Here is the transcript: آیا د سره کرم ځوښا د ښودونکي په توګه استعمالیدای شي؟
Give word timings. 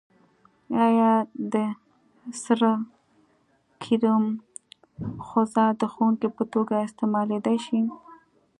آیا 0.85 1.11
د 1.53 1.55
سره 2.43 2.71
کرم 3.83 4.23
ځوښا 5.27 5.67
د 5.79 5.81
ښودونکي 5.93 6.29
په 6.37 6.43
توګه 6.53 6.75
استعمالیدای 6.85 7.57
شي؟ 7.65 7.81